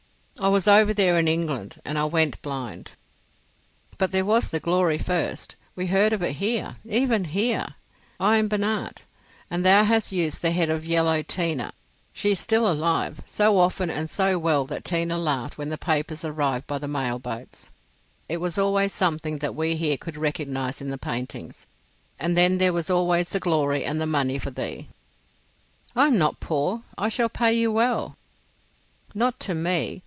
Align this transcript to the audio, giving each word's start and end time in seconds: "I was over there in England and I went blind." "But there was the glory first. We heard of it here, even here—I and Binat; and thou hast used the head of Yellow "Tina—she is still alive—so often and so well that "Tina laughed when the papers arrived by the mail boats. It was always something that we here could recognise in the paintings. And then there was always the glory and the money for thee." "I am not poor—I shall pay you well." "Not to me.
"I 0.39 0.47
was 0.47 0.67
over 0.67 0.91
there 0.91 1.19
in 1.19 1.27
England 1.27 1.79
and 1.85 1.99
I 1.99 2.05
went 2.05 2.41
blind." 2.41 2.93
"But 3.99 4.11
there 4.11 4.25
was 4.25 4.49
the 4.49 4.59
glory 4.59 4.97
first. 4.97 5.55
We 5.75 5.85
heard 5.85 6.13
of 6.13 6.23
it 6.23 6.33
here, 6.33 6.77
even 6.83 7.25
here—I 7.25 8.37
and 8.37 8.49
Binat; 8.49 9.03
and 9.51 9.63
thou 9.63 9.83
hast 9.83 10.11
used 10.11 10.41
the 10.41 10.49
head 10.49 10.71
of 10.71 10.83
Yellow 10.83 11.21
"Tina—she 11.21 12.31
is 12.31 12.39
still 12.39 12.67
alive—so 12.67 13.55
often 13.55 13.91
and 13.91 14.09
so 14.09 14.39
well 14.39 14.65
that 14.65 14.83
"Tina 14.83 15.15
laughed 15.19 15.59
when 15.59 15.69
the 15.69 15.77
papers 15.77 16.25
arrived 16.25 16.65
by 16.65 16.79
the 16.79 16.87
mail 16.87 17.19
boats. 17.19 17.69
It 18.27 18.37
was 18.37 18.57
always 18.57 18.91
something 18.91 19.37
that 19.39 19.53
we 19.53 19.75
here 19.75 19.95
could 19.95 20.17
recognise 20.17 20.81
in 20.81 20.89
the 20.89 20.97
paintings. 20.97 21.67
And 22.17 22.35
then 22.35 22.57
there 22.57 22.73
was 22.73 22.89
always 22.89 23.29
the 23.29 23.39
glory 23.39 23.85
and 23.85 24.01
the 24.01 24.07
money 24.07 24.39
for 24.39 24.49
thee." 24.49 24.87
"I 25.95 26.07
am 26.07 26.17
not 26.17 26.39
poor—I 26.39 27.09
shall 27.09 27.29
pay 27.29 27.53
you 27.53 27.71
well." 27.71 28.17
"Not 29.13 29.39
to 29.41 29.53
me. 29.53 29.99